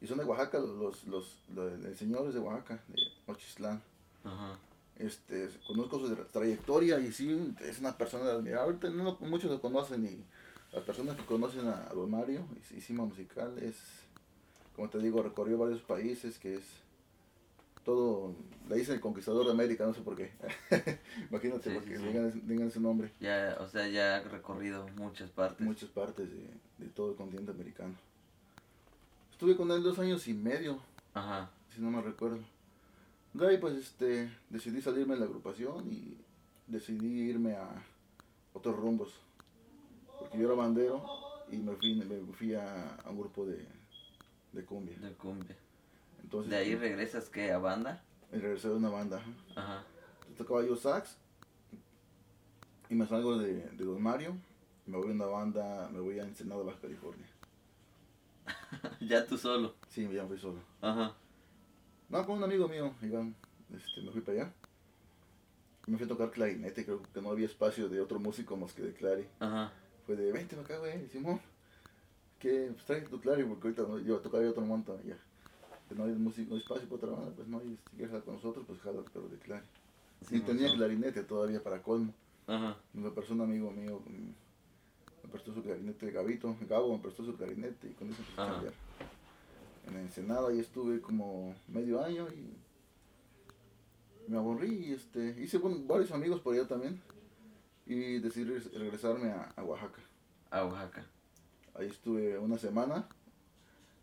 [0.00, 3.80] Y son de Oaxaca, los, los, los, el señor es de Oaxaca, de Ochislán.
[4.24, 4.58] Ajá.
[4.98, 8.78] Este, conozco su trayectoria y sí, es una persona admirable.
[8.78, 10.24] Ahorita no, muchos lo conocen y
[10.72, 13.76] las personas que conocen a Don Mario y Cima Musical es,
[14.76, 16.62] como te digo, recorrió varios países, que es
[17.84, 18.34] todo,
[18.68, 20.30] le dicen el conquistador de América, no sé por qué.
[21.30, 23.12] Imagínate, porque Digan, ese nombre.
[23.20, 25.66] Ya, o sea, ya ha recorrido muchas partes.
[25.66, 27.94] Muchas partes de, de todo el continente americano.
[29.32, 30.78] Estuve con él dos años y medio,
[31.14, 31.50] Ajá.
[31.74, 32.38] si no me recuerdo.
[33.40, 36.18] Ahí pues este, decidí salirme de la agrupación y
[36.66, 37.84] decidí irme a
[38.52, 39.14] otros rumbos.
[40.18, 41.02] Porque yo era bandero
[41.50, 43.66] y me fui, me fui a, a un grupo de,
[44.52, 44.96] de cumbia.
[44.98, 45.56] De cumbia.
[46.48, 47.52] ¿De ahí regresas qué?
[47.52, 48.02] ¿A banda?
[48.32, 49.22] Y regresé de una banda.
[49.56, 49.84] Ajá.
[50.36, 51.18] Tocaba yo sax
[52.88, 54.36] y me salgo de, de Don Mario,
[54.86, 57.26] me voy a una banda, me voy a Ensenada, Baja California.
[59.00, 59.74] ¿Ya tú solo?
[59.88, 60.60] Sí, ya fui solo.
[60.80, 61.14] Ajá.
[62.12, 63.34] No, con un amigo mío, Iván,
[63.74, 64.52] este, me fui para allá.
[65.86, 68.82] Me fui a tocar clarinete, creo que no había espacio de otro músico más que
[68.82, 69.26] de clari.
[69.40, 69.72] Ajá.
[70.06, 71.40] Fue de, vente para acá, güey, Simón.
[72.38, 75.18] Que, pues trae tu clari, porque ahorita no, yo tocaba otro montón ya
[75.94, 78.80] no hay músico, espacio para otra banda, pues no hay, si quieres con nosotros, pues
[78.80, 79.64] jala, pero de claro.
[80.28, 82.12] Sí, y tenía clarinete todavía para colmo.
[82.46, 82.76] Ajá.
[82.92, 87.92] Me persona amigo mío, me prestó su clarinete, Gabito, Gabo me prestó su clarinete y
[87.94, 88.74] con eso empecé a cambiar.
[89.86, 92.56] En Ensenada y estuve como medio año y
[94.30, 97.00] me aburrí y este, hice varios amigos por allá también
[97.86, 100.00] y decidí regresarme a, a Oaxaca.
[100.50, 101.04] A Oaxaca.
[101.74, 103.08] Ahí estuve una semana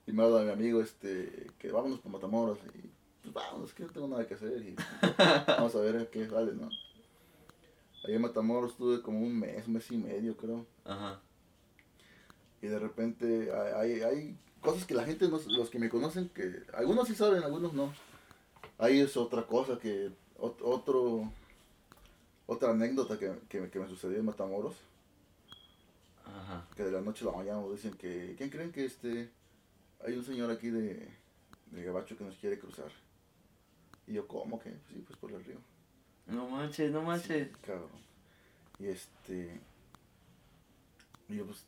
[0.09, 2.57] y me habla mi amigo, este, que vámonos por Matamoros.
[2.73, 2.89] Y
[3.21, 4.59] pues vámonos, que no tengo nada que hacer.
[4.61, 4.75] Y
[5.47, 6.67] vamos a ver qué vale, ¿no?
[8.03, 10.65] Ahí en Matamoros estuve como un mes, un mes y medio, creo.
[10.83, 11.19] Ajá.
[12.61, 16.63] Y de repente hay, hay cosas que la gente, no, los que me conocen, que
[16.73, 17.93] algunos sí saben, algunos no.
[18.77, 21.31] Ahí es otra cosa que, ot- otro,
[22.47, 24.75] otra anécdota que, que, que me sucedió en Matamoros,
[26.25, 26.65] Ajá.
[26.75, 29.29] que de la noche a la mañana nos dicen que, ¿quién creen que este,
[30.05, 31.07] hay un señor aquí de,
[31.71, 32.91] de Gabacho que nos quiere cruzar?
[34.07, 34.71] Y yo, ¿cómo que?
[34.89, 35.57] Sí, pues por el río.
[36.27, 37.47] No manches, no manches.
[37.47, 37.89] Sí, cabrón.
[38.79, 39.59] Y este.
[41.27, 41.63] Y yo, pues,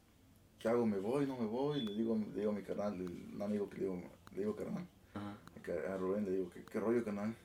[0.61, 0.85] ¿qué hago?
[0.85, 1.25] ¿Me voy?
[1.25, 1.81] ¿No me voy?
[1.81, 4.01] Le digo, le digo a mi carnal, un amigo que le digo,
[4.33, 5.93] le digo carnal, Ajá.
[5.93, 7.35] a Rubén le digo, ¿qué, qué rollo, carnal?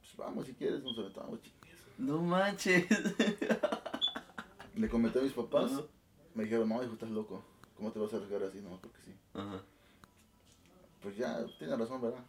[0.00, 1.76] Pues vamos, si quieres, nos aventamos, chingues.
[1.98, 2.86] No manches.
[4.76, 5.82] Le comenté a mis papás, Ajá.
[6.34, 7.42] me dijeron, no, hijo, estás loco.
[7.76, 8.60] ¿Cómo te vas a arriesgar así?
[8.60, 9.12] No, porque sí.
[9.34, 9.62] Ajá.
[11.02, 12.24] Pues ya, tiene razón, ¿verdad?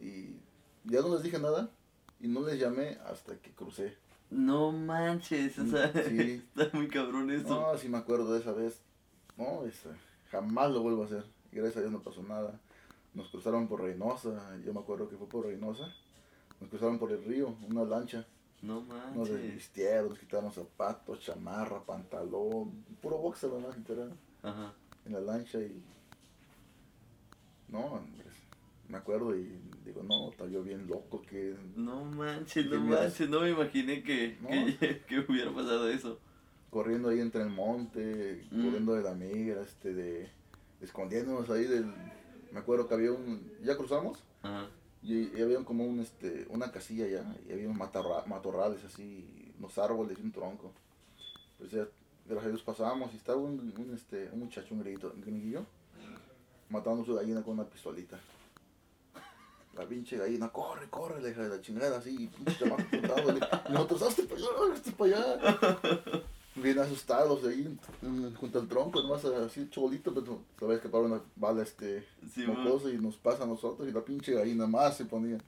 [0.00, 0.36] Y
[0.84, 1.70] ya no les dije nada
[2.20, 3.96] y no les llamé hasta que crucé.
[4.30, 6.42] No manches, o sea, Sí.
[6.56, 7.48] está muy cabrón eso.
[7.48, 8.80] No, sí me acuerdo de esa vez.
[9.40, 9.88] No, este,
[10.30, 11.24] jamás lo vuelvo a hacer.
[11.50, 12.60] Y gracias a Dios no pasó nada.
[13.14, 15.92] Nos cruzaron por Reynosa, yo me acuerdo que fue por Reynosa.
[16.60, 18.26] Nos cruzaron por el río, una lancha.
[18.62, 19.30] No Nos manches.
[19.42, 23.74] desvistieron, nos quitaron zapatos, chamarra, pantalón, puro boxer, ¿verdad?
[23.76, 24.74] Literal, Ajá.
[25.06, 25.82] en la lancha y...
[27.68, 28.24] No, hombre,
[28.88, 31.56] me acuerdo y digo, no, estaba yo bien loco que...
[31.76, 33.00] No manches, ¿Qué no miras?
[33.04, 34.48] manches, no me imaginé que, No.
[34.78, 36.18] que, que hubiera pasado eso.
[36.70, 38.64] Corriendo ahí entre el monte, Mm.
[38.64, 40.30] corriendo de la migra, este, de,
[40.80, 41.92] escondiéndonos ahí del,
[42.52, 44.68] me acuerdo que había un, ya cruzamos, Ajá.
[45.02, 49.52] y, y había como un, este, una casilla ya, y había unos matorra- matorrales así,
[49.58, 50.72] unos árboles y un tronco,
[51.58, 51.86] pues ya,
[52.26, 55.66] gracias a Dios pasamos, y estaba un, un, este, un muchacho, un gringuito, un gringuillo,
[56.68, 58.18] matando su gallina con una pistolita.
[59.76, 62.64] La pinche gallina, corre, corre, la hija de la chingada, así, y pinche.
[62.66, 66.22] Y nosotros, hazte para allá, hazte para allá.
[66.62, 67.78] Bien asustados ahí,
[68.38, 72.44] junto al tronco, nomás así cholito, pero se va a escapar una bala este Sí,
[72.44, 75.38] y nos pasa a nosotros y la pinche gallina más se ponía.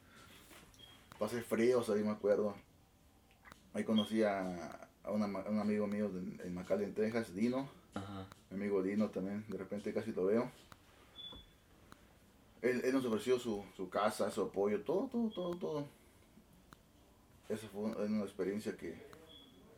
[1.18, 2.54] Pasé fríos ahí, me acuerdo.
[3.74, 7.68] Ahí conocí a, a una ma- un amigo mío de- en McAllen, Texas, Dino.
[7.94, 8.26] Ajá.
[8.50, 10.50] Mi amigo Dino también, de repente casi lo veo.
[12.62, 15.86] Él, él nos ofreció su, su casa, su apoyo, todo, todo, todo, todo.
[17.48, 19.11] Esa fue una, una experiencia que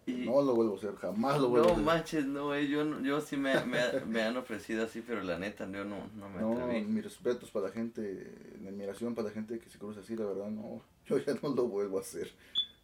[0.07, 1.85] Y- no lo vuelvo a hacer, jamás lo vuelvo a No hacer.
[1.87, 5.39] manches, no, eh, yo, no- yo sí me, me, me han ofrecido así, pero la
[5.39, 6.85] neta, yo no, no me No, atreví.
[6.85, 10.27] mis respetos para la gente, mi admiración para la gente que se cruza así, la
[10.27, 12.31] verdad, no, yo ya no lo vuelvo a hacer.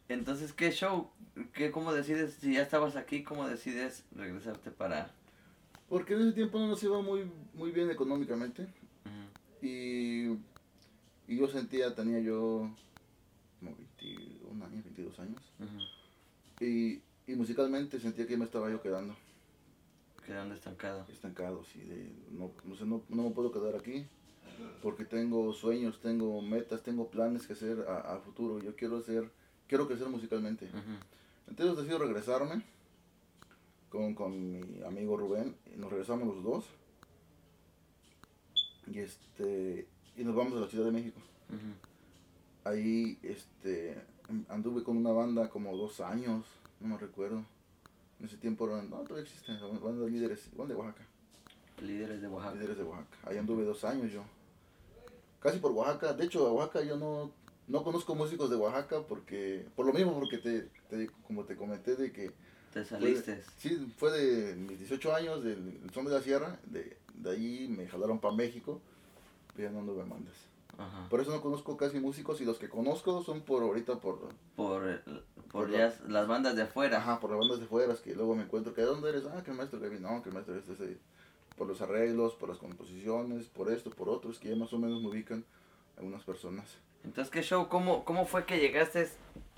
[0.09, 1.11] Entonces, ¿qué show?
[1.53, 2.35] ¿Qué, ¿Cómo decides?
[2.41, 5.13] Si ya estabas aquí, ¿cómo decides regresarte para...?
[5.89, 8.67] Porque en ese tiempo no nos iba muy, muy bien económicamente
[9.61, 10.31] y,
[11.29, 12.71] y yo sentía, tenía yo
[13.59, 15.43] como 21 años, 22 años,
[16.61, 17.01] y,
[17.31, 19.15] y musicalmente sentía que me estaba yo quedando
[20.27, 21.07] Quedando estancado.
[21.11, 24.07] estancado, así de, no, no sé, no, no me puedo quedar aquí
[24.83, 29.31] porque tengo sueños, tengo metas, tengo planes que hacer a, a futuro, yo quiero hacer,
[29.67, 30.69] quiero crecer musicalmente.
[31.49, 32.63] Entonces decido regresarme
[33.89, 35.57] con, con mi amigo Rubén.
[35.75, 36.65] Y nos regresamos los dos.
[38.87, 41.21] Y este y nos vamos a la Ciudad de México.
[42.65, 43.97] Ahí este
[44.49, 46.45] anduve con una banda como dos años,
[46.81, 47.45] no me recuerdo.
[48.19, 51.07] En ese tiempo eran, no, todavía existe, la banda de líderes, igual de Oaxaca,
[51.81, 52.55] Líderes de Oaxaca.
[52.57, 53.17] líderes de Oaxaca.
[53.25, 54.23] Ahí anduve dos años yo.
[55.41, 57.33] Casi por Oaxaca, de hecho a Oaxaca yo no,
[57.69, 61.97] no conozco músicos de Oaxaca porque, por lo mismo porque te, te- como te comenté
[61.97, 62.31] de que
[62.75, 63.43] Te saliste.
[63.57, 67.87] Sí, fue de mis 18 años del Son de la Sierra, de, de ahí me
[67.89, 68.83] jalaron para México,
[69.57, 70.35] pero ya no anduve en bandas.
[70.81, 71.09] Ajá.
[71.11, 74.87] Por eso no conozco casi músicos y los que conozco son por ahorita por, Por,
[74.89, 75.01] el-
[75.53, 76.99] por Por ya las bandas de afuera.
[76.99, 79.25] ajá, por las bandas de fuera, que luego me encuentro que ¿de dónde eres?
[79.27, 80.99] Ah, que el maestro Kevin, no, que el maestro este, este,
[81.57, 85.03] por los arreglos, por las composiciones, por esto, por otros, que ya más o menos
[85.03, 85.45] me ubican
[85.99, 86.67] algunas personas.
[87.05, 87.69] Entonces, ¿qué show?
[87.69, 89.09] ¿Cómo, ¿Cómo fue que llegaste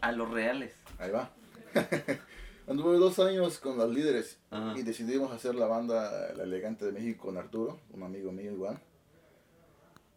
[0.01, 0.75] a los reales?
[0.99, 1.31] Ahí va.
[2.67, 4.79] Anduve dos años con los líderes Ajá.
[4.79, 8.81] y decidimos hacer la banda La Elegante de México con Arturo, un amigo mío igual.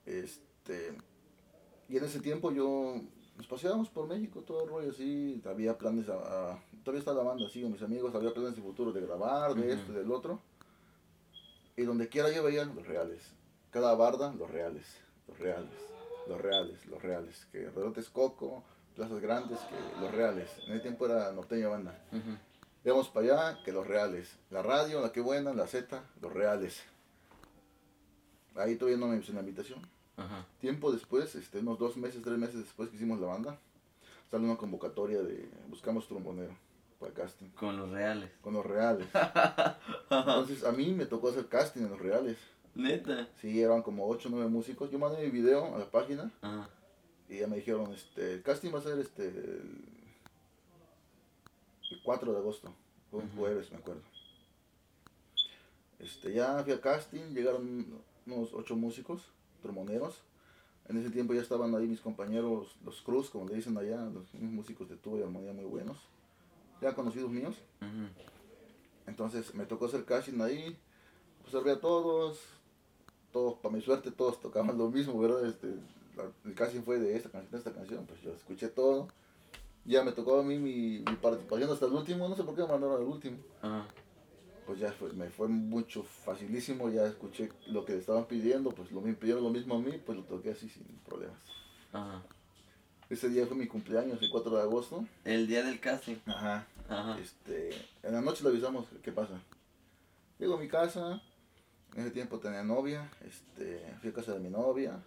[0.06, 0.45] Este,
[1.90, 3.02] y en ese tiempo yo
[3.38, 6.14] nos paseábamos por México, todo el rollo así, había planes, a,
[6.54, 9.54] a- todavía está la banda así, con mis amigos, había planes de futuro de grabar,
[9.56, 9.70] de Ujú.
[9.72, 10.40] esto y del otro.
[11.78, 13.34] Y donde quiera yo veía los reales.
[13.72, 14.86] Cada barda, los reales,
[15.28, 15.70] los reales,
[16.28, 17.46] los reales, los reales.
[17.52, 18.64] Que Redotes Coco,
[18.96, 20.50] plazas grandes, que los reales.
[20.68, 22.00] En ese tiempo era norteña banda.
[22.86, 24.38] Íbamos para allá, que los reales.
[24.52, 26.82] La radio, la que buena, la Z, los reales.
[28.56, 29.82] Ahí todavía no me hice una invitación.
[30.18, 30.46] Ajá.
[30.62, 33.60] Tiempo después, este, unos dos meses, tres meses después que hicimos la banda,
[34.32, 36.56] sale una convocatoria de buscamos trombonero
[37.00, 38.30] para el casting, Con los reales.
[38.42, 39.08] con los reales.
[40.10, 42.38] Entonces a mí me tocó hacer casting en los reales.
[42.76, 43.28] Neta.
[43.42, 44.92] Sí, eran como 8 o 9 músicos.
[44.92, 46.70] Yo mandé mi video a la página Ajá.
[47.30, 49.80] Y ya me dijeron, este, el casting va a ser este, el,
[51.92, 52.74] el 4 de agosto.
[53.12, 54.02] Fue un jueves, me acuerdo.
[56.00, 57.88] Este, ya fui al casting, llegaron
[58.26, 59.22] unos ocho músicos,
[59.66, 60.22] tromoneros.
[60.88, 64.32] En ese tiempo ya estaban ahí mis compañeros, los Cruz, como le dicen allá, los
[64.36, 65.98] unos músicos de tuba y armonía muy buenos.
[66.82, 67.56] Ya conocidos míos.
[69.08, 70.78] Entonces me tocó hacer casting ahí,
[71.44, 72.40] observé a todos,
[73.32, 75.46] todos, para mi suerte, todos tocaban lo mismo, ¿verdad?
[75.48, 75.68] Este,
[76.16, 79.08] la- el casting fue de esta canción, de esta canción, pues yo escuché todo.
[79.86, 82.62] Ya me tocó a mí mi, mi participación hasta el último, no sé por qué
[82.62, 83.38] me mandaron al último.
[84.66, 88.92] Pues ya fue- me fue mucho facilísimo, ya escuché lo que le estaban pidiendo, pues
[88.92, 91.38] lo me pidieron lo mismo a mí, pues lo toqué así sin problemas.
[91.94, 92.24] Ajá.
[93.10, 95.06] Ese día fue mi cumpleaños, el 4 de agosto.
[95.24, 96.16] El día del casting.
[96.26, 96.66] Ajá.
[96.90, 97.20] Ajá.
[97.20, 97.70] Este,
[98.02, 99.40] en la noche le avisamos qué pasa.
[100.40, 101.22] Llego a mi casa,
[101.94, 105.00] en ese tiempo tenía novia, este, fui a casa de mi novia,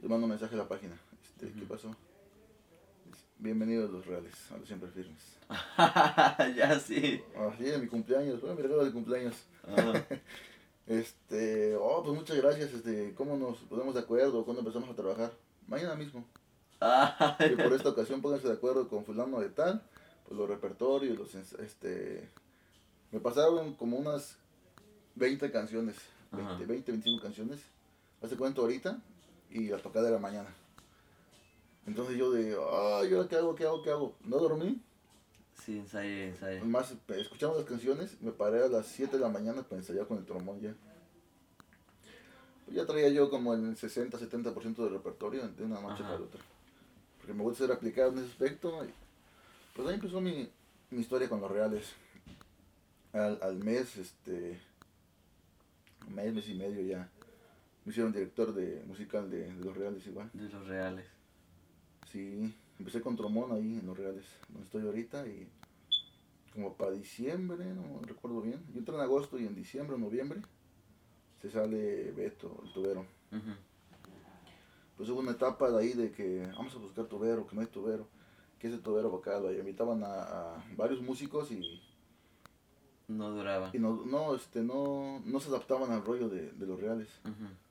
[0.00, 1.94] le mando un mensaje a la página, este, ¿qué pasó?
[3.44, 5.20] Bienvenidos los reales, a los siempre firmes.
[6.56, 7.22] ya sí.
[7.36, 9.34] Así es mi cumpleaños, fue mi regalo de cumpleaños.
[9.68, 10.06] Ajá.
[10.86, 14.44] Este, oh, pues muchas gracias, este, ¿cómo nos ponemos de acuerdo?
[14.44, 15.32] ¿Cuándo empezamos a trabajar?
[15.66, 16.26] Mañana mismo.
[16.78, 19.82] Ah, Que por esta ocasión pónganse de acuerdo con fulano de tal,
[20.26, 22.28] pues los repertorios, los, este,
[23.12, 24.36] me pasaron como unas
[25.14, 25.96] 20 canciones,
[26.32, 26.64] 20, Ajá.
[26.66, 27.60] 20, 25 canciones,
[28.22, 28.98] hace cuento ahorita,
[29.50, 30.54] y la tocada era mañana.
[31.86, 34.16] Entonces yo de, ay, ¿ahora qué hago, qué hago, qué hago?
[34.24, 34.80] No dormí,
[35.64, 36.60] Sí, ensayé, ensayé.
[36.62, 40.06] más pe- escuchamos las canciones, me paré a las 7 de la mañana para ensayar
[40.06, 40.74] con el trombón ya.
[42.72, 46.12] Ya traía yo como el 60-70% del repertorio de una noche Ajá.
[46.14, 46.40] para otra.
[47.18, 48.84] Porque me gusta ser aplicado en ese aspecto.
[48.84, 48.88] y,
[49.76, 50.50] pues ahí empezó mi,
[50.90, 51.92] mi historia con los reales.
[53.12, 54.58] Al, al mes, este,
[56.08, 57.08] mes, mes y medio ya,
[57.84, 60.28] me hicieron director de musical de, de los reales igual.
[60.32, 61.06] De los reales.
[62.14, 65.48] Sí, empecé con trombón ahí en Los Reales, donde estoy ahorita y
[66.52, 68.62] como para diciembre, no recuerdo bien.
[68.72, 70.40] Yo entré en agosto y en diciembre o noviembre
[71.42, 73.04] se sale Beto, el tubero.
[74.96, 77.66] Pues hubo una etapa de ahí de que vamos a buscar tubero, que no hay
[77.66, 78.06] tubero,
[78.60, 81.82] que ese tubero vocal, ahí invitaban a, a varios músicos y,
[83.08, 83.70] No duraba.
[83.72, 87.08] y no, no, este, no, no se adaptaban al rollo de, de Los Reales.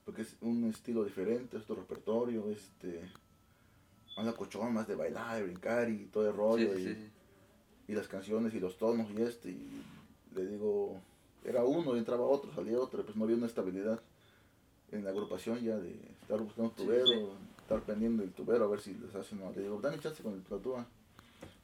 [0.03, 3.10] Porque es un estilo diferente, es otro repertorio, este,
[4.15, 7.12] más locochón, más de bailar, de brincar y todo el rollo, sí, y, sí,
[7.88, 9.84] y las canciones y los tonos y este, y
[10.36, 11.02] le digo,
[11.43, 13.99] era uno y entraba otro, salía otro, pues no había una estabilidad
[14.91, 17.21] en la agrupación ya de estar buscando Sí, tubero, sí.
[17.62, 20.34] estar pendiendo el tubero a ver si les hacen, no, le digo, dame chance con
[20.34, 20.86] el- tuba,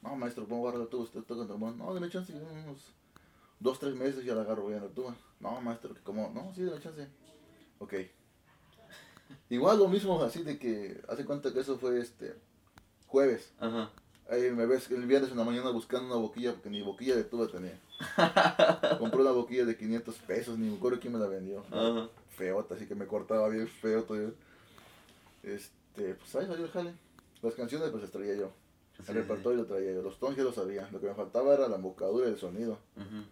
[0.02, 1.04] no maestro, ¿cómo agarrar la tuba?
[1.04, 2.92] Usted toca el trombón, no, dame chance, unos
[3.60, 6.64] dos, tres meses ya la agarro bien la tuba, no maestro, que como, no, sí,
[6.64, 7.06] dame chance,
[7.78, 7.94] ok.
[9.50, 12.34] Igual lo mismo, así de que hace cuenta que eso fue este
[13.06, 13.52] jueves.
[13.58, 13.90] Ajá.
[14.30, 17.24] Ahí me ves el viernes en la mañana buscando una boquilla porque ni boquilla de
[17.24, 17.78] tuba tenía.
[18.98, 21.64] Compré una boquilla de 500 pesos, ni me acuerdo quién me la vendió.
[21.72, 22.08] Ajá.
[22.36, 24.30] Feota, así que me cortaba bien feo todavía.
[25.42, 26.94] Este, pues ahí salió el jale.
[27.42, 28.52] Las canciones pues las traía yo.
[29.00, 30.02] El Sí, repertorio lo traía yo.
[30.02, 30.88] Los tonos ya lo sabía.
[30.92, 32.78] Lo que me faltaba era la embocadura y el sonido.
[32.94, 33.00] sí.
[33.02, 33.24] Ujú.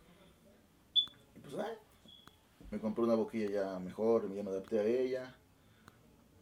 [1.36, 1.74] Y pues ay,
[2.72, 5.34] me compré una boquilla ya mejor, ya me adapté a ella.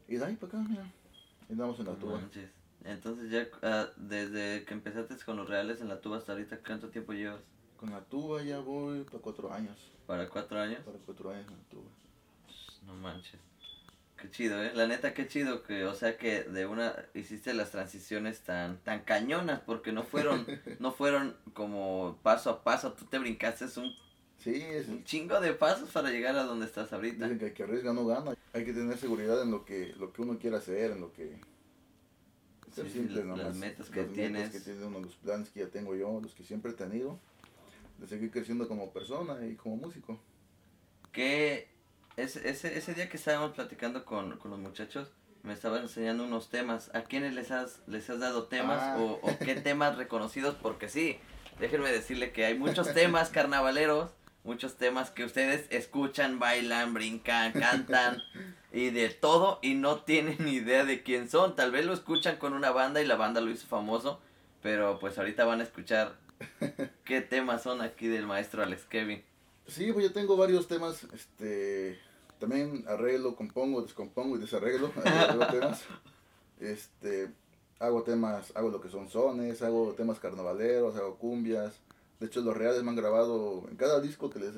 [0.09, 0.87] Y de ahí para acá, mira.
[1.49, 2.19] Y andamos en la No tuba.
[2.21, 2.51] manches.
[2.85, 6.89] Entonces ya ah, desde que empezaste con los reales en la tuba hasta ahorita, ¿cuánto
[6.89, 7.41] tiempo llevas?
[7.77, 9.77] Con la tuba ya voy para cuatro años.
[10.07, 10.81] ¿Para cuatro años?
[10.85, 11.91] Para cuatro años en la tuba.
[12.87, 13.41] No manches.
[14.17, 14.73] Qué chido, ¿eh?
[14.75, 19.01] La neta, qué chido que, o sea, que de una hiciste las transiciones tan tan
[19.01, 20.47] cañonas porque no fueron
[20.79, 23.95] no fueron como paso a paso, tú te brincaste un,
[24.39, 27.25] Sí, es, un chingo de pasos para llegar a donde estás ahorita.
[27.25, 28.37] dicen que el que arriesga no gana.
[28.53, 31.39] Hay que tener seguridad en lo que, lo que uno quiere hacer, en lo que...
[32.75, 34.51] Sí, simple las- las metas que Las tienes.
[34.51, 37.19] que tiene uno, los planes que ya tengo yo, los que siempre he tenido.
[37.99, 40.21] De seguir creciendo como persona y como músico.
[41.13, 41.69] Que
[42.17, 45.11] ese, ese, ese día que estábamos platicando con, con los muchachos,
[45.43, 46.95] me estaban enseñando unos temas.
[46.95, 48.99] ¿A quiénes les has, les has dado temas Ah.
[48.99, 50.55] o, o qué temas reconocidos?
[50.61, 51.17] Porque sí,
[51.59, 54.11] déjenme decirle que hay muchos temas carnavaleros,
[54.47, 58.23] muchos temas que ustedes escuchan, bailan, brincan, cantan
[58.73, 61.57] y de todo y no tienen ni idea de quién son.
[61.57, 64.21] Tal vez lo escuchan con una banda y la banda lo hizo famoso,
[64.63, 66.17] pero pues ahorita van a escuchar
[67.05, 69.23] qué temas son aquí del maestro Alex Kevin.
[69.67, 71.99] Sí, pues yo tengo varios temas, este,
[72.39, 75.85] también arreglo, compongo, descompongo y desarreglo, hago temas,
[76.61, 77.31] este,
[77.81, 81.81] hago temas, hago lo que son sones, hago temas carnavaleros, hago cumbias,
[82.21, 84.53] de hecho los reales me han grabado, en cada disco que les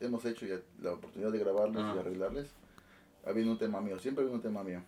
[0.00, 1.96] hemos, hecho- ya la oportunidad de grabarles Ajá.
[1.96, 2.46] y arreglarles,
[3.26, 4.82] ha habido un tema mío, siempre ha habido un tema mío.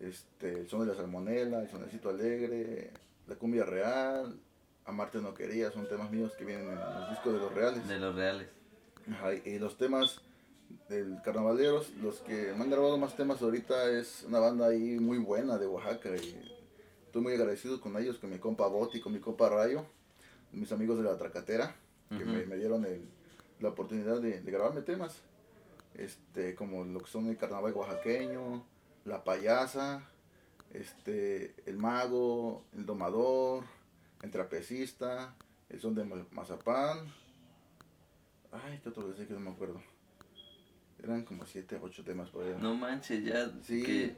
[0.00, 2.92] este, el son de la salmonela, el sonecito alegre,
[3.26, 4.38] la cumbia real,
[4.84, 7.86] Amarte no quería, son temas míos que vienen en los discos de los reales.
[7.88, 8.48] De los reales.
[9.10, 10.20] Ajá, y los temas
[10.88, 15.18] del Carnavaleros, los que me han grabado más temas ahorita es una banda ahí muy
[15.18, 16.40] buena de Oaxaca y
[17.06, 19.84] estoy muy agradecido con ellos, con mi compa Boti, con mi compa Rayo,
[20.52, 21.74] mis amigos de la Tracatera,
[22.08, 23.02] que me, me, dieron el,
[23.60, 25.20] la oportunidad de, de, grabarme temas,
[25.94, 28.64] este, como lo que son el carnaval oaxaqueño,
[29.04, 30.02] la payasa,
[30.72, 33.64] este, el mago, el domador,
[34.22, 35.34] el trapecista,
[35.68, 37.06] el son de mazapán.
[38.52, 39.82] Ay, ¿qué otro decía que no me acuerdo?
[41.02, 42.56] Eran como siete, ocho temas por ahí.
[42.60, 43.50] No manches, ya.
[43.62, 44.16] Sí.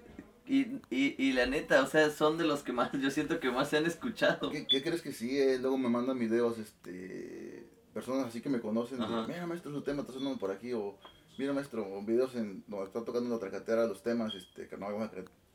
[0.51, 3.53] Y, y, y, la neta, o sea, son de los que más, yo siento que
[3.53, 4.51] más se han escuchado.
[4.51, 5.39] ¿Qué, qué crees que sí?
[5.39, 5.59] Eh?
[5.61, 8.99] Luego me mandan videos, este, personas así que me conocen.
[9.29, 10.73] Mira, maestro, su tema está sonando por aquí.
[10.73, 10.99] O,
[11.39, 15.09] mira, maestro, videos en donde está tocando en la tracatera los temas, este, carnaval,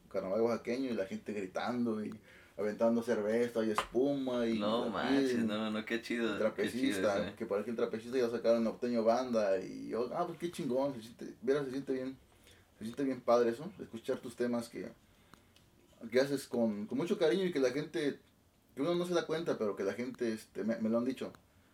[0.10, 2.18] carnaval oaxaqueño y la gente gritando y
[2.58, 6.38] aventando cerveza y espuma y no manches, no, no, qué chido.
[6.38, 10.40] Trapecista, chido que parece que el trapecista ya sacaron norteño banda y yo, ah, pues
[10.40, 12.18] qué chingón, se siente, se siente bien,
[12.78, 14.92] se siente bien padre eso, escuchar tus temas que,
[16.12, 18.20] que haces con, con mucho cariño y que la gente,
[18.76, 21.06] que uno no se da cuenta, pero que la gente, este, me, me lo han
[21.06, 21.32] dicho,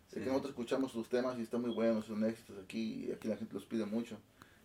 [0.10, 0.20] sí.
[0.20, 3.38] que nosotros escuchamos tus temas y están muy buenos, son éxitos aquí, y aquí la
[3.38, 4.18] gente los pide mucho.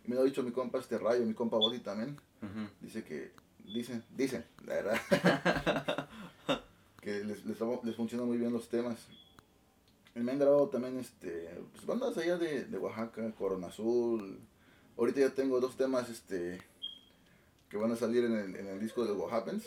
[0.05, 2.17] Y me lo ha dicho mi compa este Rayo, mi compa Boti también,
[2.81, 3.31] dice que
[3.73, 6.09] dicen, dicen, la verdad,
[7.01, 9.07] que les, les, les funcionan muy bien los temas.
[10.15, 14.39] Y me han grabado también este, pues, bandas allá de, de Oaxaca, Corona Azul.
[14.97, 16.59] Ahorita ya tengo dos temas este,
[17.69, 19.63] que van a salir en el, en el disco de What Happens.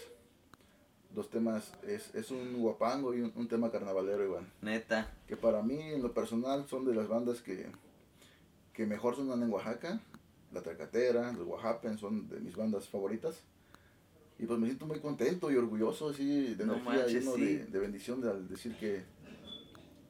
[1.15, 4.53] Dos temas, es, es un guapango y un, un, tema carnavalero, Iván.
[4.61, 5.13] Neta.
[5.29, 7.67] Que para mí, en lo personal, son de las bandas que,
[8.73, 10.01] que mejor sonan en Oaxaca.
[10.53, 13.41] La Tracatera, los What Happens son de mis bandas favoritas.
[14.39, 17.45] Y pues me siento muy contento y orgulloso así de no energía, manches, lleno sí.
[17.45, 19.03] de, de, bendición de, al decir que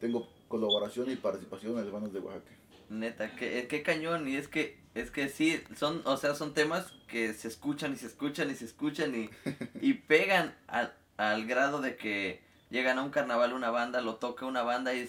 [0.00, 2.52] tengo colaboración y participación en las bandas de Oaxaca.
[2.90, 6.92] Neta, qué, qué cañón, y es que, es que sí, son, o sea, son temas
[7.06, 9.30] que se escuchan y se escuchan y se escuchan y,
[9.80, 14.44] y pegan al, al grado de que llegan a un carnaval una banda, lo toca
[14.44, 15.08] una banda y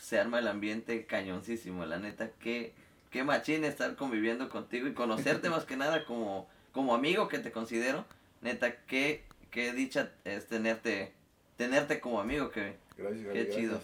[0.00, 2.74] se arma el ambiente cañoncísimo, la neta, qué,
[3.10, 7.50] qué machín estar conviviendo contigo y conocerte más que nada como, como amigo que te
[7.50, 8.04] considero
[8.42, 11.12] neta, qué, qué dicha es tenerte,
[11.56, 13.56] tenerte como amigo, que Gracias, Qué gracias.
[13.56, 13.80] chido.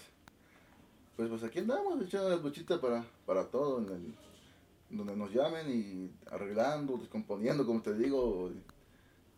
[1.18, 4.14] Pues, pues aquí andamos echando las luchitas para, para todo, en el,
[4.96, 8.52] donde nos llamen y arreglando, descomponiendo, como te digo.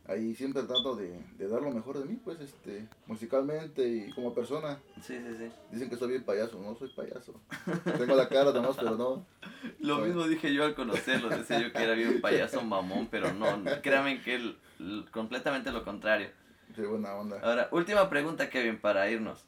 [0.07, 4.35] Ahí siempre trato de, de dar lo mejor de mí, pues, este, musicalmente y como
[4.35, 4.79] persona.
[5.01, 5.51] Sí, sí, sí.
[5.73, 7.41] Dicen que soy bien payaso, no soy payaso.
[7.97, 9.25] Tengo la cara nomás, pero no.
[9.79, 13.33] Lo Soy- mismo dije yo al conocerlo, decía yo que era bien payaso mamón, pero
[13.33, 16.29] no, créanme que el, el- completamente lo contrario.
[16.77, 17.41] Soy buena onda.
[17.43, 19.47] Ahora, última pregunta, Kevin, para irnos.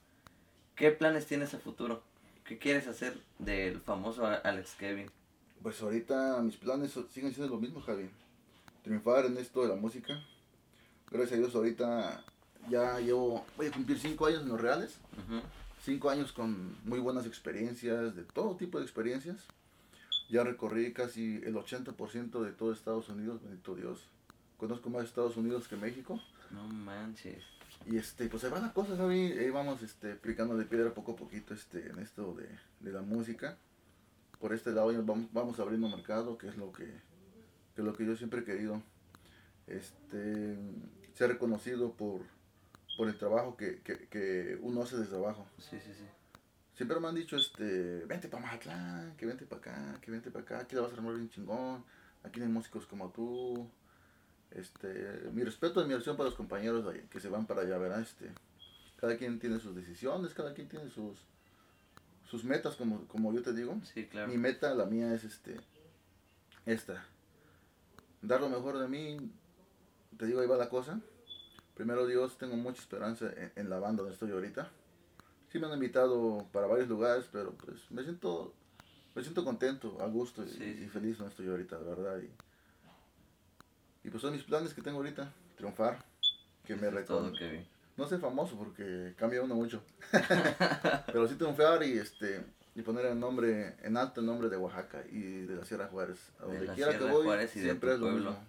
[0.77, 2.03] ¿Qué planes tienes a futuro?
[2.45, 5.11] ¿Qué quieres hacer del famoso Alex Kevin?
[5.63, 8.11] Pues ahorita mis planes siguen siendo lo mismo, Javi.
[8.83, 10.21] Triunfar en esto de la música.
[11.11, 12.25] Gracias a Dios ahorita
[12.69, 14.99] ya llevo, voy a cumplir cinco años en los reales.
[15.13, 15.41] Ujú.
[15.85, 19.47] Cinco años con muy buenas experiencias, de todo tipo de experiencias.
[20.29, 24.05] Ya recorrí casi el 80% de todo Estados Unidos, bendito Dios.
[24.57, 26.21] Conozco más Estados Unidos que México.
[26.51, 27.43] No manches.
[27.87, 29.33] Y este, pues ahí va la cosa, Javi.
[29.33, 32.49] Ahí vamos este, picando de piedra poco a poquito este, en esto de,
[32.81, 33.59] de la música.
[34.41, 38.07] Por este lado vamos, vamos abriendo mercado, que es lo que, que es lo que
[38.07, 38.83] yo siempre he querido.
[39.67, 40.57] Este,
[41.15, 42.23] ser reconocido por,
[42.97, 45.47] por el trabajo que, que, que uno hace desde abajo.
[45.59, 46.05] Sí, sí, sí.
[46.75, 50.45] Siempre me han dicho, este, vente para Mazatlán, que vente para acá, que vente para
[50.45, 51.85] acá, aquí la vas a armar bien chingón,
[52.23, 53.69] aquí no hay músicos como tú.
[54.55, 58.01] Este, mi respeto y admiración para los compañeros ahí que se van para allá, ¿verdad?
[58.01, 58.31] Este,
[58.97, 61.19] cada quien tiene sus decisiones, cada quien tiene sus,
[62.31, 63.81] sus metas, como, como yo te digo.
[63.95, 64.29] Sí, claro.
[64.29, 65.57] Mi meta, la mía es este,
[66.67, 67.05] esta,
[68.21, 69.17] dar lo mejor de mí,
[70.19, 71.01] te digo, ahí va la cosa.
[71.75, 74.71] Primero Dios, tengo mucha esperanza en, en la banda donde estoy ahorita.
[75.51, 78.55] Sí me han invitado para varios lugares, pero pues me siento,
[79.15, 80.85] me siento contento, a gusto y, Sí, sí.
[80.85, 82.19] y feliz donde estoy ahorita, la verdad.
[82.23, 82.31] Y,
[84.05, 85.99] y pues son mis planes que tengo ahorita, triunfar,
[86.67, 87.67] que me reconozcan.
[87.97, 89.83] No ser famoso porque cambia uno mucho.
[91.07, 92.43] Pero sí triunfar y este
[92.75, 96.33] y poner el nombre, en alto el nombre de Oaxaca y de la Sierra Juárez.
[96.41, 98.31] A De donde quiera que voy, Juárez y de siempre es lo pueblo.
[98.31, 98.45] mismo.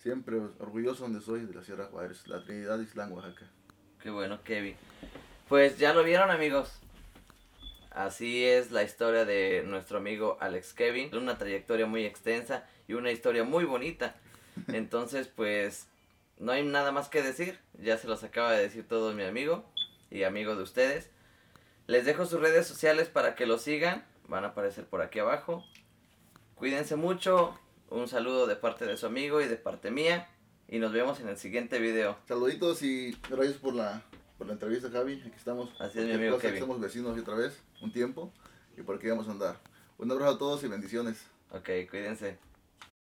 [0.00, 3.46] Siempre orgulloso donde soy de la Sierra Juárez, la Trinidad Islán, Oaxaca.
[4.00, 4.76] Qué bueno, Kevin.
[5.48, 6.70] Pues ya lo vieron, amigos.
[7.90, 11.12] Así es la historia de nuestro amigo Alex Kevin.
[11.16, 14.14] Una trayectoria muy extensa y una historia muy bonita.
[14.68, 15.86] Entonces, pues,
[16.38, 17.58] no hay nada más que decir.
[17.78, 19.64] Ya se los acaba de decir todo mi amigo
[20.10, 21.10] y amigo de ustedes.
[21.86, 24.04] Les dejo sus redes sociales para que lo sigan.
[24.28, 25.64] Van a aparecer por aquí abajo.
[26.54, 27.58] Cuídense mucho.
[27.88, 30.28] Un saludo de parte de su amigo y de parte mía.
[30.68, 32.18] Y nos vemos en el siguiente video.
[32.26, 34.02] Saluditos y gracias por la,
[34.36, 35.22] por la entrevista, Javi.
[35.26, 35.70] Aquí estamos.
[35.80, 36.60] Así es, mi amigo Kevin.
[36.60, 38.32] Somos vecinos otra vez, un tiempo.
[38.76, 39.56] Y por aquí vamos a andar.
[39.96, 41.26] Un abrazo a todos y bendiciones.
[41.50, 42.38] Ok, cuídense.